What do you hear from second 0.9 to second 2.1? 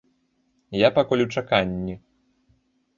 пакуль у чаканні.